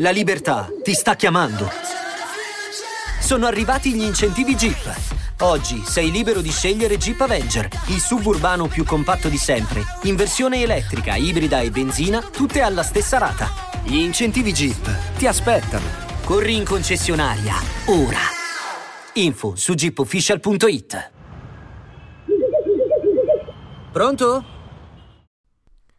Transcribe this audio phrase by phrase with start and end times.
[0.00, 1.68] La libertà ti sta chiamando.
[3.20, 4.96] Sono arrivati gli incentivi Jeep.
[5.40, 10.62] Oggi sei libero di scegliere Jeep Avenger, il suburbano più compatto di sempre, in versione
[10.62, 13.48] elettrica, ibrida e benzina, tutte alla stessa rata.
[13.82, 15.86] Gli incentivi Jeep ti aspettano.
[16.24, 17.54] Corri in concessionaria,
[17.86, 18.20] ora.
[19.14, 21.12] Info su jeepofficial.it.
[23.90, 24.44] Pronto?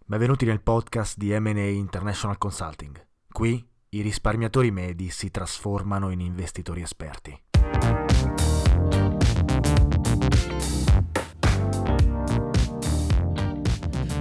[0.06, 3.06] Benvenuti nel podcast di M&A International Consulting.
[3.30, 7.42] Qui i risparmiatori medi si trasformano in investitori esperti.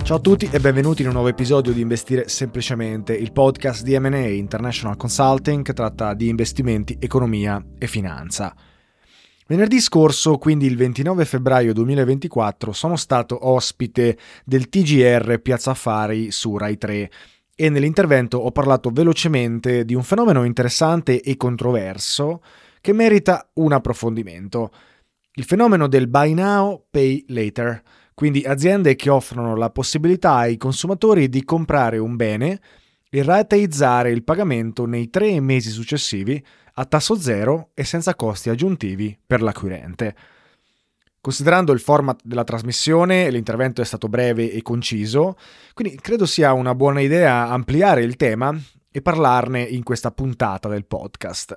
[0.03, 3.99] Ciao a tutti e benvenuti in un nuovo episodio di Investire Semplicemente, il podcast di
[3.99, 8.57] M&A International Consulting che tratta di investimenti, economia e finanza.
[9.47, 14.17] Venerdì scorso, quindi il 29 febbraio 2024, sono stato ospite
[14.47, 17.11] del TGR Piazza Affari su Rai 3
[17.61, 22.41] e nell'intervento ho parlato velocemente di un fenomeno interessante e controverso
[22.81, 24.71] che merita un approfondimento.
[25.33, 27.83] Il fenomeno del buy now, pay later,
[28.15, 32.61] quindi aziende che offrono la possibilità ai consumatori di comprare un bene
[33.11, 36.41] e rateizzare il pagamento nei tre mesi successivi
[36.75, 40.15] a tasso zero e senza costi aggiuntivi per l'acquirente.
[41.21, 45.37] Considerando il format della trasmissione, l'intervento è stato breve e conciso,
[45.75, 48.57] quindi credo sia una buona idea ampliare il tema
[48.91, 51.57] e parlarne in questa puntata del podcast.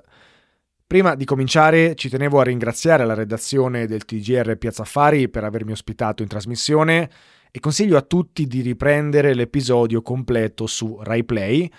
[0.86, 5.72] Prima di cominciare ci tenevo a ringraziare la redazione del TGR Piazza Affari per avermi
[5.72, 7.08] ospitato in trasmissione
[7.50, 11.70] e consiglio a tutti di riprendere l'episodio completo su RaiPlay.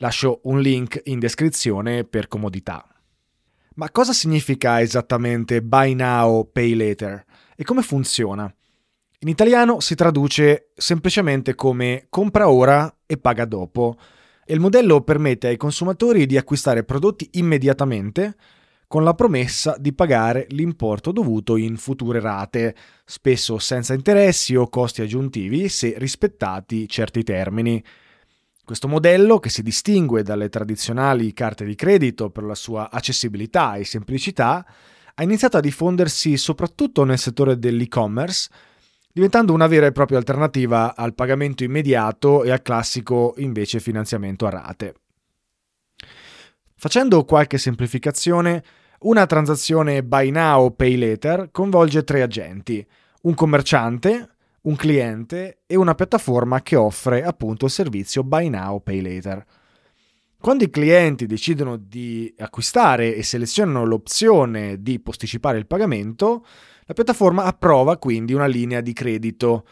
[0.00, 2.97] Lascio un link in descrizione per comodità.
[3.78, 7.24] Ma cosa significa esattamente buy now, pay later?
[7.54, 8.52] E come funziona?
[9.20, 13.96] In italiano si traduce semplicemente come compra ora e paga dopo
[14.44, 18.34] e il modello permette ai consumatori di acquistare prodotti immediatamente
[18.88, 22.74] con la promessa di pagare l'importo dovuto in future rate,
[23.04, 27.80] spesso senza interessi o costi aggiuntivi se rispettati certi termini.
[28.68, 33.84] Questo modello, che si distingue dalle tradizionali carte di credito per la sua accessibilità e
[33.86, 34.62] semplicità,
[35.14, 38.50] ha iniziato a diffondersi soprattutto nel settore dell'e-commerce,
[39.10, 44.50] diventando una vera e propria alternativa al pagamento immediato e al classico invece finanziamento a
[44.50, 44.94] rate.
[46.76, 48.62] Facendo qualche semplificazione,
[48.98, 52.86] una transazione buy now pay later coinvolge tre agenti,
[53.22, 54.28] un commerciante,
[54.68, 59.44] un cliente e una piattaforma che offre appunto il servizio Buy Now Pay Later.
[60.38, 66.44] Quando i clienti decidono di acquistare e selezionano l'opzione di posticipare il pagamento,
[66.84, 69.66] la piattaforma approva quindi una linea di credito.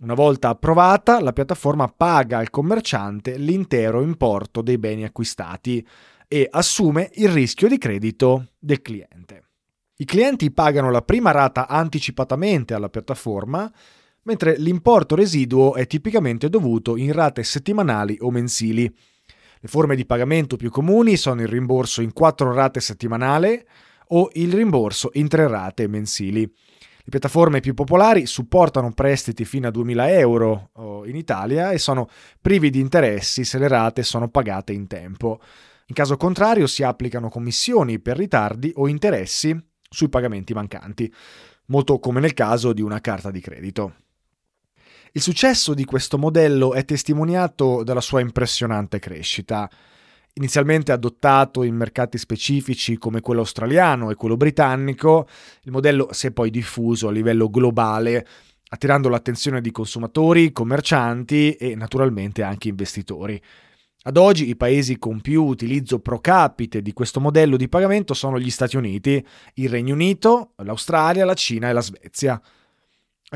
[0.00, 5.86] Una volta approvata, la piattaforma paga al commerciante l'intero importo dei beni acquistati
[6.28, 9.42] e assume il rischio di credito del cliente.
[9.96, 13.70] I clienti pagano la prima rata anticipatamente alla piattaforma
[14.26, 18.84] mentre l'importo residuo è tipicamente dovuto in rate settimanali o mensili.
[18.84, 23.64] Le forme di pagamento più comuni sono il rimborso in quattro rate settimanali
[24.08, 26.40] o il rimborso in tre rate mensili.
[26.42, 30.70] Le piattaforme più popolari supportano prestiti fino a 2.000 euro
[31.06, 32.08] in Italia e sono
[32.40, 35.40] privi di interessi se le rate sono pagate in tempo.
[35.86, 39.56] In caso contrario si applicano commissioni per ritardi o interessi
[39.88, 41.12] sui pagamenti mancanti,
[41.66, 43.94] molto come nel caso di una carta di credito.
[45.16, 49.66] Il successo di questo modello è testimoniato dalla sua impressionante crescita.
[50.34, 55.26] Inizialmente adottato in mercati specifici come quello australiano e quello britannico,
[55.62, 58.26] il modello si è poi diffuso a livello globale,
[58.68, 63.40] attirando l'attenzione di consumatori, commercianti e naturalmente anche investitori.
[64.02, 68.38] Ad oggi i paesi con più utilizzo pro capite di questo modello di pagamento sono
[68.38, 72.38] gli Stati Uniti, il Regno Unito, l'Australia, la Cina e la Svezia.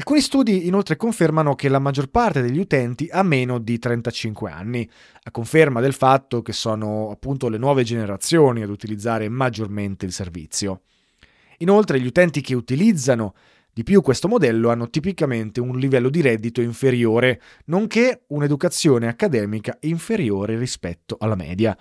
[0.01, 4.89] Alcuni studi inoltre confermano che la maggior parte degli utenti ha meno di 35 anni,
[5.25, 10.85] a conferma del fatto che sono appunto le nuove generazioni ad utilizzare maggiormente il servizio.
[11.59, 13.35] Inoltre gli utenti che utilizzano
[13.71, 20.57] di più questo modello hanno tipicamente un livello di reddito inferiore, nonché un'educazione accademica inferiore
[20.57, 21.77] rispetto alla media.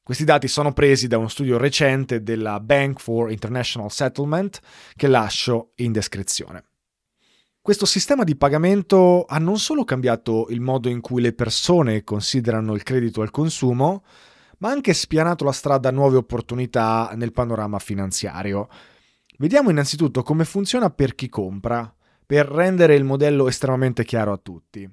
[0.00, 4.60] Questi dati sono presi da uno studio recente della Bank for International Settlement
[4.94, 6.66] che lascio in descrizione.
[7.64, 12.74] Questo sistema di pagamento ha non solo cambiato il modo in cui le persone considerano
[12.74, 14.02] il credito al consumo,
[14.58, 18.68] ma anche spianato la strada a nuove opportunità nel panorama finanziario.
[19.38, 21.94] Vediamo innanzitutto come funziona per chi compra,
[22.26, 24.90] per rendere il modello estremamente chiaro a tutti.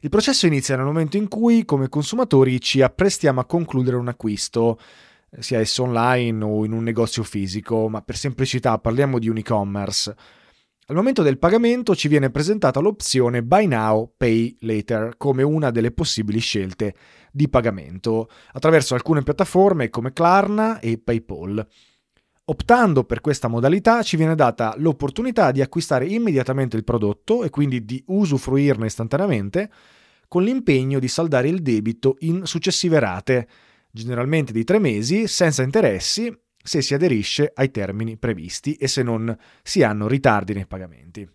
[0.00, 4.78] Il processo inizia nel momento in cui, come consumatori, ci apprestiamo a concludere un acquisto,
[5.38, 10.14] sia esso online o in un negozio fisico, ma per semplicità parliamo di un e-commerce.
[10.90, 15.92] Al momento del pagamento ci viene presentata l'opzione Buy Now, Pay Later come una delle
[15.92, 16.96] possibili scelte
[17.30, 21.64] di pagamento attraverso alcune piattaforme come Klarna e PayPal.
[22.46, 27.84] Optando per questa modalità ci viene data l'opportunità di acquistare immediatamente il prodotto e quindi
[27.84, 29.70] di usufruirne istantaneamente,
[30.26, 33.46] con l'impegno di saldare il debito in successive rate,
[33.92, 39.36] generalmente di tre mesi, senza interessi se si aderisce ai termini previsti e se non
[39.62, 41.28] si hanno ritardi nei pagamenti.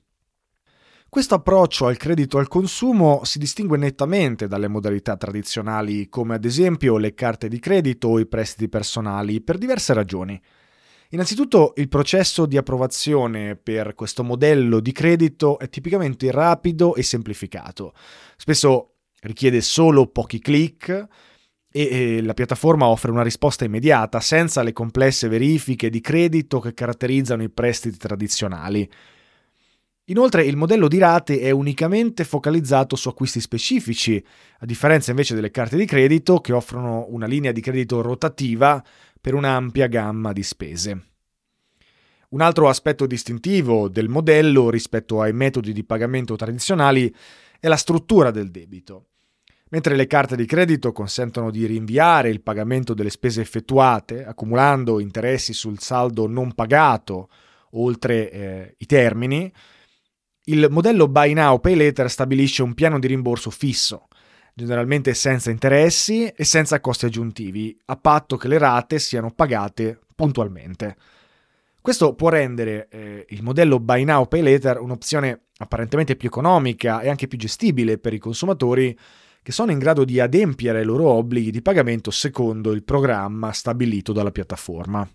[1.07, 6.97] Questo approccio al credito al consumo si distingue nettamente dalle modalità tradizionali come ad esempio
[6.97, 10.41] le carte di credito o i prestiti personali per diverse ragioni.
[11.11, 17.93] Innanzitutto il processo di approvazione per questo modello di credito è tipicamente rapido e semplificato.
[18.35, 21.07] Spesso richiede solo pochi clic,
[21.77, 27.43] e la piattaforma offre una risposta immediata senza le complesse verifiche di credito che caratterizzano
[27.43, 28.89] i prestiti tradizionali.
[30.05, 34.23] Inoltre il modello di rate è unicamente focalizzato su acquisti specifici,
[34.59, 38.81] a differenza invece delle carte di credito che offrono una linea di credito rotativa
[39.19, 41.07] per un'ampia gamma di spese.
[42.29, 47.13] Un altro aspetto distintivo del modello rispetto ai metodi di pagamento tradizionali
[47.59, 49.07] è la struttura del debito.
[49.71, 55.53] Mentre le carte di credito consentono di rinviare il pagamento delle spese effettuate, accumulando interessi
[55.53, 57.29] sul saldo non pagato
[57.71, 59.51] oltre eh, i termini,
[60.45, 64.07] il modello Buy Now Pay Later stabilisce un piano di rimborso fisso,
[64.53, 70.95] generalmente senza interessi e senza costi aggiuntivi, a patto che le rate siano pagate puntualmente.
[71.81, 77.09] Questo può rendere eh, il modello Buy Now Pay Later un'opzione apparentemente più economica e
[77.09, 78.95] anche più gestibile per i consumatori
[79.45, 84.11] che sono in grado di adempiere ai loro obblighi di pagamento secondo il programma stabilito
[84.11, 85.07] dalla piattaforma.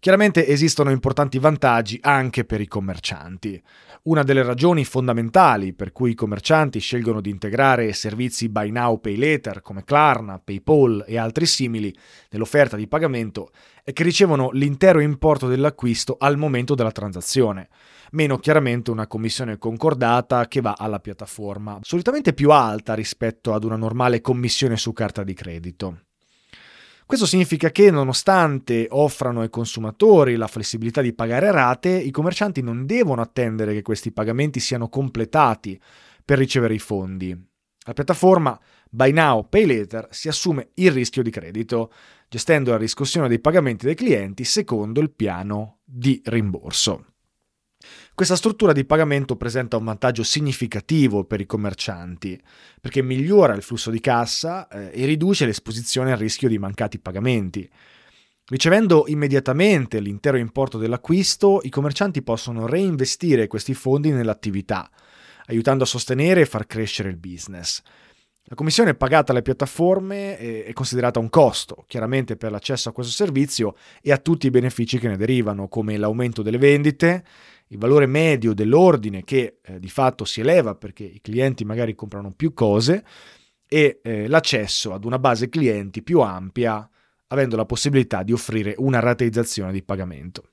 [0.00, 3.62] Chiaramente esistono importanti vantaggi anche per i commercianti.
[4.04, 9.16] Una delle ragioni fondamentali per cui i commercianti scelgono di integrare servizi Buy Now Pay
[9.16, 11.94] Later come Klarna, PayPal e altri simili
[12.30, 13.50] nell'offerta di pagamento
[13.84, 17.68] è che ricevono l'intero importo dell'acquisto al momento della transazione
[18.12, 23.76] meno chiaramente una commissione concordata che va alla piattaforma, solitamente più alta rispetto ad una
[23.76, 25.98] normale commissione su carta di credito.
[27.10, 32.86] Questo significa che nonostante offrano ai consumatori la flessibilità di pagare rate, i commercianti non
[32.86, 35.76] devono attendere che questi pagamenti siano completati
[36.24, 37.36] per ricevere i fondi.
[37.84, 38.56] La piattaforma
[38.88, 41.92] Buy Now Pay Later si assume il rischio di credito,
[42.28, 47.06] gestendo la riscossione dei pagamenti dei clienti secondo il piano di rimborso.
[48.20, 52.38] Questa struttura di pagamento presenta un vantaggio significativo per i commercianti,
[52.78, 57.66] perché migliora il flusso di cassa eh, e riduce l'esposizione al rischio di mancati pagamenti.
[58.44, 64.90] Ricevendo immediatamente l'intero importo dell'acquisto, i commercianti possono reinvestire questi fondi nell'attività,
[65.46, 67.80] aiutando a sostenere e far crescere il business.
[68.44, 73.76] La commissione pagata alle piattaforme è considerata un costo, chiaramente per l'accesso a questo servizio
[74.02, 77.24] e a tutti i benefici che ne derivano, come l'aumento delle vendite,
[77.72, 82.32] il valore medio dell'ordine che eh, di fatto si eleva perché i clienti magari comprano
[82.32, 83.04] più cose
[83.66, 86.88] e eh, l'accesso ad una base clienti più ampia
[87.28, 90.48] avendo la possibilità di offrire una rateizzazione di pagamento.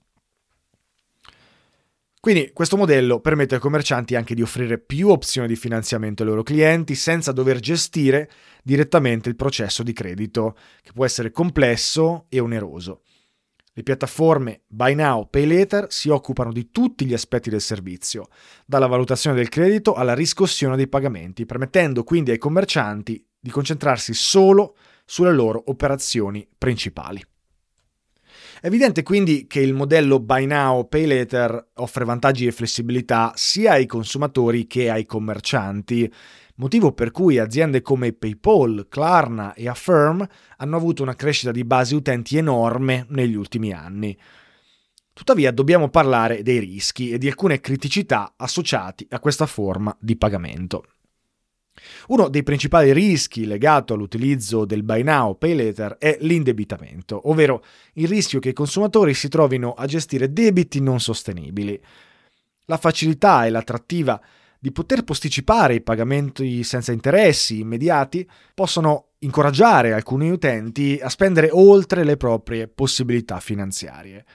[2.20, 6.44] Quindi questo modello permette ai commercianti anche di offrire più opzioni di finanziamento ai loro
[6.44, 8.30] clienti senza dover gestire
[8.64, 13.02] direttamente il processo di credito, che può essere complesso e oneroso.
[13.78, 18.26] Le piattaforme Buy Now, Pay Later si occupano di tutti gli aspetti del servizio,
[18.66, 24.76] dalla valutazione del credito alla riscossione dei pagamenti, permettendo quindi ai commercianti di concentrarsi solo
[25.06, 27.24] sulle loro operazioni principali.
[28.60, 33.74] È evidente quindi che il modello Buy Now, Pay Later offre vantaggi e flessibilità sia
[33.74, 36.12] ai consumatori che ai commercianti
[36.58, 41.96] motivo per cui aziende come PayPal, Klarna e Affirm hanno avuto una crescita di base
[41.96, 44.18] utenti enorme negli ultimi anni.
[45.14, 50.86] Tuttavia dobbiamo parlare dei rischi e di alcune criticità associati a questa forma di pagamento.
[52.08, 58.08] Uno dei principali rischi legato all'utilizzo del buy now, pay later è l'indebitamento, ovvero il
[58.08, 61.80] rischio che i consumatori si trovino a gestire debiti non sostenibili.
[62.66, 64.20] La facilità e l'attrattiva
[64.60, 72.04] di poter posticipare i pagamenti senza interessi immediati possono incoraggiare alcuni utenti a spendere oltre
[72.04, 74.26] le proprie possibilità finanziarie.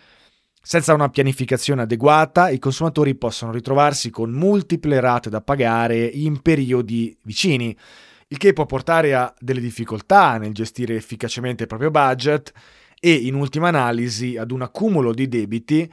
[0.65, 7.17] Senza una pianificazione adeguata, i consumatori possono ritrovarsi con multiple rate da pagare in periodi
[7.25, 7.77] vicini,
[8.29, 12.53] il che può portare a delle difficoltà nel gestire efficacemente il proprio budget
[12.99, 15.93] e, in ultima analisi, ad un accumulo di debiti,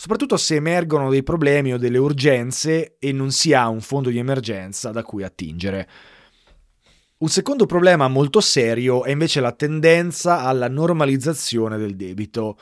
[0.00, 4.16] soprattutto se emergono dei problemi o delle urgenze e non si ha un fondo di
[4.16, 5.86] emergenza da cui attingere.
[7.18, 12.58] Un secondo problema molto serio è invece la tendenza alla normalizzazione del debito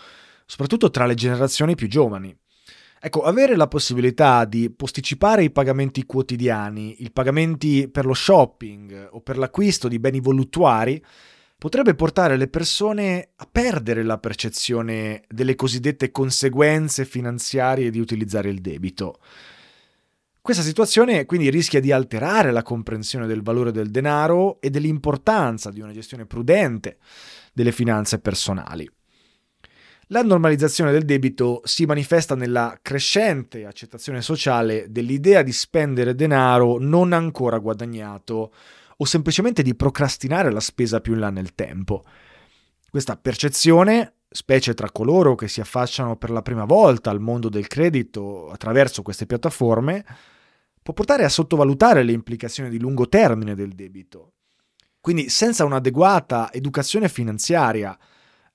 [0.47, 2.37] soprattutto tra le generazioni più giovani.
[3.00, 9.21] Ecco, avere la possibilità di posticipare i pagamenti quotidiani, i pagamenti per lo shopping o
[9.21, 11.00] per l'acquisto di beni voluttuari,
[11.59, 18.61] potrebbe portare le persone a perdere la percezione delle cosiddette conseguenze finanziarie di utilizzare il
[18.61, 19.19] debito.
[20.41, 25.81] Questa situazione quindi rischia di alterare la comprensione del valore del denaro e dell'importanza di
[25.81, 26.99] una gestione prudente
[27.53, 28.88] delle finanze personali.
[30.11, 37.12] La normalizzazione del debito si manifesta nella crescente accettazione sociale dell'idea di spendere denaro non
[37.12, 38.53] ancora guadagnato
[39.00, 42.05] o semplicemente di procrastinare la spesa più in là nel tempo.
[42.90, 47.67] Questa percezione, specie tra coloro che si affacciano per la prima volta al mondo del
[47.67, 50.05] credito attraverso queste piattaforme,
[50.83, 54.33] può portare a sottovalutare le implicazioni di lungo termine del debito.
[55.00, 57.99] Quindi senza un'adeguata educazione finanziaria,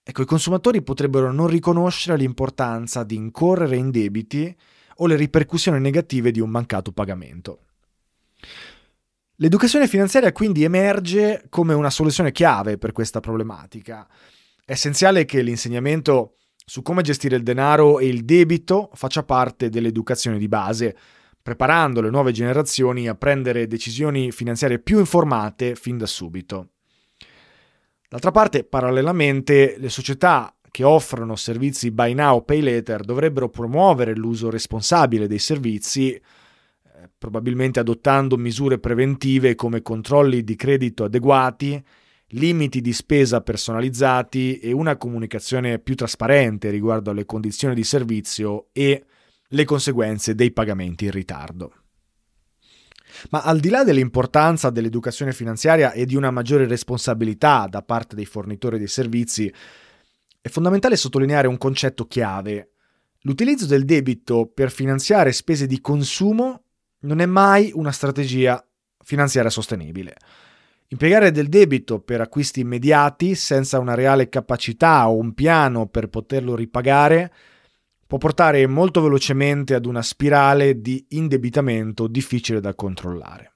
[0.06, 4.54] Ecco, i consumatori potrebbero non riconoscere l'importanza di incorrere in debiti
[4.98, 7.60] o le ripercussioni negative di un mancato pagamento.
[9.44, 14.08] L'educazione finanziaria quindi emerge come una soluzione chiave per questa problematica.
[14.64, 20.38] È essenziale che l'insegnamento su come gestire il denaro e il debito faccia parte dell'educazione
[20.38, 20.96] di base,
[21.42, 26.70] preparando le nuove generazioni a prendere decisioni finanziarie più informate fin da subito.
[28.08, 34.50] D'altra parte, parallelamente, le società che offrono servizi buy now, pay later dovrebbero promuovere l'uso
[34.50, 36.18] responsabile dei servizi,
[37.18, 41.82] probabilmente adottando misure preventive come controlli di credito adeguati,
[42.30, 49.06] limiti di spesa personalizzati e una comunicazione più trasparente riguardo alle condizioni di servizio e
[49.48, 51.74] le conseguenze dei pagamenti in ritardo.
[53.30, 58.26] Ma al di là dell'importanza dell'educazione finanziaria e di una maggiore responsabilità da parte dei
[58.26, 59.54] fornitori dei servizi,
[60.42, 62.72] è fondamentale sottolineare un concetto chiave.
[63.22, 66.63] L'utilizzo del debito per finanziare spese di consumo
[67.04, 68.64] non è mai una strategia
[69.04, 70.16] finanziaria sostenibile.
[70.88, 76.56] Impiegare del debito per acquisti immediati senza una reale capacità o un piano per poterlo
[76.56, 77.34] ripagare
[78.06, 83.54] può portare molto velocemente ad una spirale di indebitamento difficile da controllare.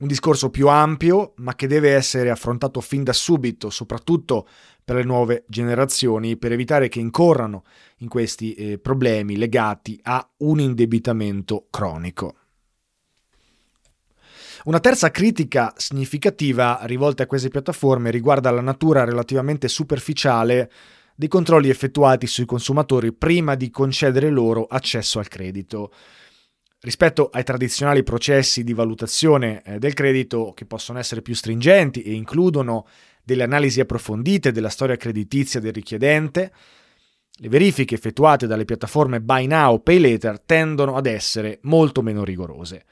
[0.00, 4.48] Un discorso più ampio, ma che deve essere affrontato fin da subito, soprattutto
[4.82, 7.64] per le nuove generazioni, per evitare che incorrano
[7.98, 12.36] in questi eh, problemi legati a un indebitamento cronico.
[14.68, 20.70] Una terza critica significativa rivolta a queste piattaforme riguarda la natura relativamente superficiale
[21.14, 25.90] dei controlli effettuati sui consumatori prima di concedere loro accesso al credito.
[26.80, 32.12] Rispetto ai tradizionali processi di valutazione eh, del credito che possono essere più stringenti e
[32.12, 32.86] includono
[33.24, 36.52] delle analisi approfondite della storia creditizia del richiedente,
[37.30, 42.84] le verifiche effettuate dalle piattaforme Buy Now, Pay Later tendono ad essere molto meno rigorose.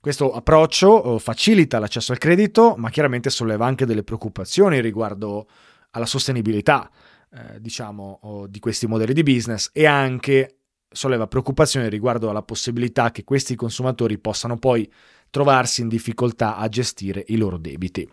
[0.00, 5.48] Questo approccio eh, facilita l'accesso al credito, ma chiaramente solleva anche delle preoccupazioni riguardo
[5.90, 6.88] alla sostenibilità
[7.32, 10.58] eh, diciamo, di questi modelli di business e anche
[10.90, 14.90] solleva preoccupazione riguardo alla possibilità che questi consumatori possano poi
[15.30, 18.08] trovarsi in difficoltà a gestire i loro debiti.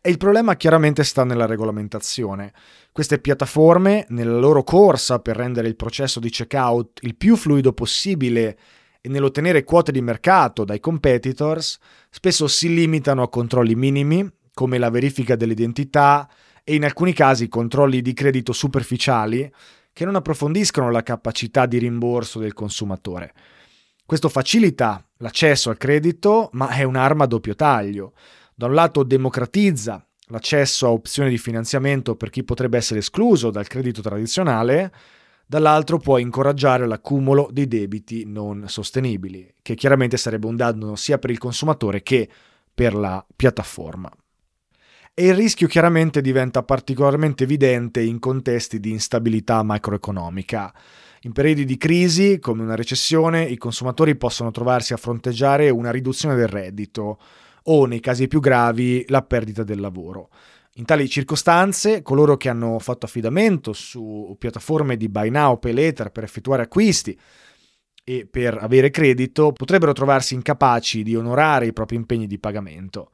[0.00, 2.52] E il problema chiaramente sta nella regolamentazione.
[2.92, 8.56] Queste piattaforme, nella loro corsa per rendere il processo di checkout il più fluido possibile
[9.08, 11.78] e nell'ottenere quote di mercato dai competitors,
[12.10, 16.28] spesso si limitano a controlli minimi, come la verifica dell'identità,
[16.62, 19.50] e in alcuni casi controlli di credito superficiali
[19.94, 23.32] che non approfondiscono la capacità di rimborso del consumatore.
[24.04, 28.12] Questo facilita l'accesso al credito, ma è un'arma a doppio taglio.
[28.54, 33.66] Da un lato democratizza l'accesso a opzioni di finanziamento per chi potrebbe essere escluso dal
[33.66, 34.92] credito tradizionale,
[35.48, 41.30] dall'altro può incoraggiare l'accumulo di debiti non sostenibili, che chiaramente sarebbe un danno sia per
[41.30, 42.28] il consumatore che
[42.72, 44.08] per la piattaforma
[45.18, 50.72] e il rischio chiaramente diventa particolarmente evidente in contesti di instabilità macroeconomica.
[51.22, 56.36] In periodi di crisi, come una recessione, i consumatori possono trovarsi a fronteggiare una riduzione
[56.36, 57.18] del reddito
[57.64, 60.28] o, nei casi più gravi, la perdita del lavoro.
[60.78, 66.10] In tali circostanze, coloro che hanno fatto affidamento su piattaforme di buy now, pay later
[66.12, 67.18] per effettuare acquisti
[68.04, 73.10] e per avere credito potrebbero trovarsi incapaci di onorare i propri impegni di pagamento.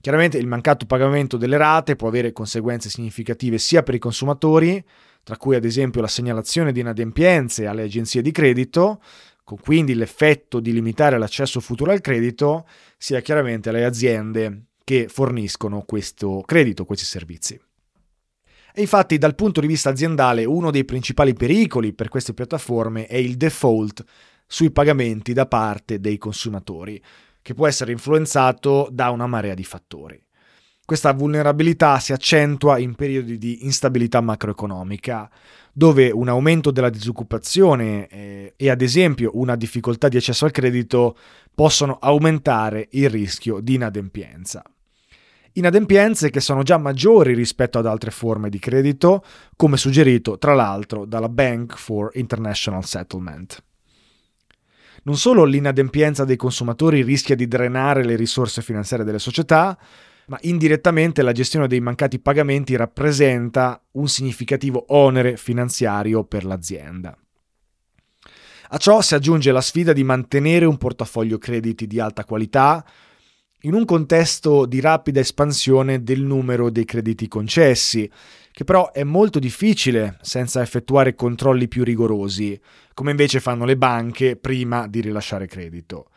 [0.00, 4.82] Chiaramente il mancato pagamento delle rate può avere conseguenze significative sia per i consumatori,
[5.24, 9.02] tra cui ad esempio la segnalazione di inadempienze alle agenzie di credito,
[9.42, 15.82] con quindi l'effetto di limitare l'accesso futuro al credito, sia chiaramente alle aziende che forniscono
[15.82, 17.60] questo credito, questi servizi.
[18.74, 23.16] E infatti dal punto di vista aziendale uno dei principali pericoli per queste piattaforme è
[23.16, 24.02] il default
[24.46, 27.02] sui pagamenti da parte dei consumatori,
[27.42, 30.22] che può essere influenzato da una marea di fattori.
[30.84, 35.30] Questa vulnerabilità si accentua in periodi di instabilità macroeconomica,
[35.72, 41.16] dove un aumento della disoccupazione eh, e ad esempio una difficoltà di accesso al credito
[41.54, 44.62] possono aumentare il rischio di inadempienza
[45.54, 49.24] inadempienze che sono già maggiori rispetto ad altre forme di credito,
[49.56, 53.62] come suggerito tra l'altro dalla Bank for International Settlement.
[55.04, 59.76] Non solo l'inadempienza dei consumatori rischia di drenare le risorse finanziarie delle società,
[60.26, 67.16] ma indirettamente la gestione dei mancati pagamenti rappresenta un significativo onere finanziario per l'azienda.
[68.74, 72.82] A ciò si aggiunge la sfida di mantenere un portafoglio crediti di alta qualità,
[73.62, 78.10] in un contesto di rapida espansione del numero dei crediti concessi,
[78.50, 82.58] che però è molto difficile senza effettuare controlli più rigorosi,
[82.94, 86.08] come invece fanno le banche prima di rilasciare credito.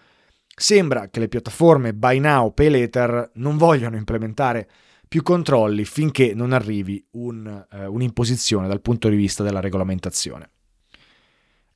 [0.57, 4.67] Sembra che le piattaforme Buy Now, Pay Later non vogliano implementare
[5.07, 10.49] più controlli finché non arrivi un, uh, un'imposizione dal punto di vista della regolamentazione.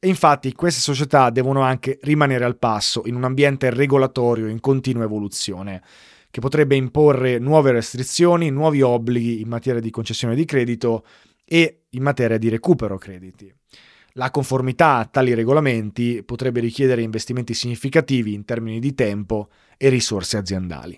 [0.02, 5.04] E infatti queste società devono anche rimanere al passo in un ambiente regolatorio in continua
[5.04, 5.84] evoluzione,
[6.32, 11.06] che potrebbe imporre nuove restrizioni, nuovi obblighi in materia di concessione di credito
[11.44, 13.54] e in materia di recupero crediti.
[14.14, 20.38] La conformità a tali regolamenti potrebbe richiedere investimenti significativi in termini di tempo e risorse
[20.38, 20.98] aziendali.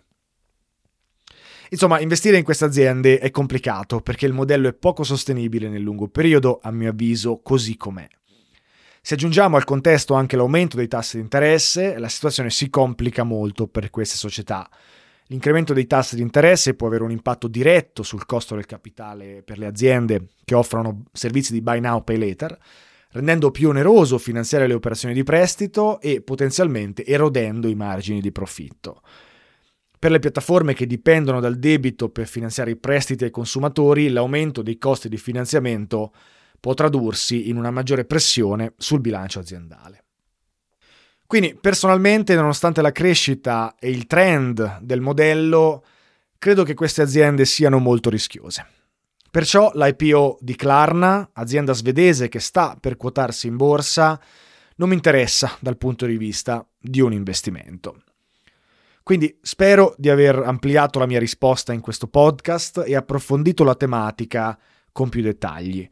[1.69, 6.07] Insomma, investire in queste aziende è complicato perché il modello è poco sostenibile nel lungo
[6.07, 8.07] periodo, a mio avviso, così com'è.
[9.03, 13.67] Se aggiungiamo al contesto anche l'aumento dei tassi di interesse, la situazione si complica molto
[13.67, 14.69] per queste società.
[15.25, 19.57] L'incremento dei tassi di interesse può avere un impatto diretto sul costo del capitale per
[19.57, 22.55] le aziende che offrono servizi di buy now, pay later,
[23.09, 29.01] rendendo più oneroso finanziare le operazioni di prestito e potenzialmente erodendo i margini di profitto.
[29.97, 34.77] Per le piattaforme che dipendono dal debito per finanziare i prestiti ai consumatori, l'aumento dei
[34.77, 36.13] costi di finanziamento
[36.61, 40.05] può tradursi in una maggiore pressione sul bilancio aziendale.
[41.27, 45.83] Quindi personalmente, nonostante la crescita e il trend del modello,
[46.37, 48.65] credo che queste aziende siano molto rischiose.
[49.31, 54.19] Perciò l'IPO di Klarna, azienda svedese che sta per quotarsi in borsa,
[54.75, 58.03] non mi interessa dal punto di vista di un investimento.
[59.03, 64.59] Quindi spero di aver ampliato la mia risposta in questo podcast e approfondito la tematica
[64.91, 65.89] con più dettagli.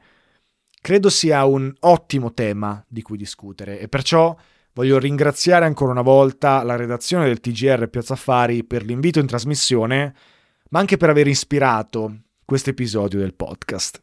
[0.81, 4.35] Credo sia un ottimo tema di cui discutere e perciò
[4.73, 10.15] voglio ringraziare ancora una volta la redazione del TGR Piazza Affari per l'invito in trasmissione,
[10.69, 14.01] ma anche per aver ispirato questo episodio del podcast.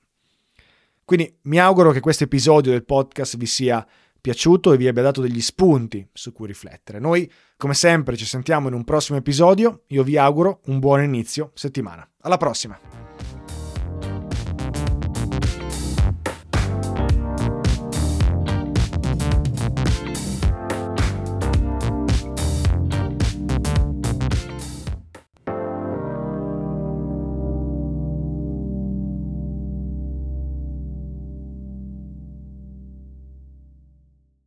[1.05, 3.87] Quindi mi auguro che questo episodio del podcast vi sia
[4.21, 6.99] piaciuto e vi abbia dato degli spunti su cui riflettere.
[6.99, 9.85] Noi, come sempre, ci sentiamo in un prossimo episodio.
[9.89, 12.09] Io vi auguro un buon inizio settimana.
[12.23, 13.06] Alla prossima!